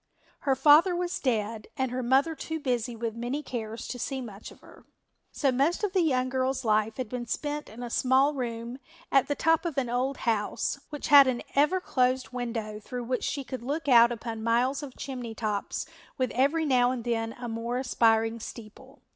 [0.39, 4.49] Her father was dead and her mother too busy with many cares to see much
[4.49, 4.83] of her,
[5.31, 8.79] so most of the young girl's life had been spent in a small room
[9.11, 13.23] at the top of an old house, which had an ever closed window through which
[13.23, 15.85] she could look out upon miles of chimney tops
[16.17, 19.03] with every now and then a more aspiring steeple.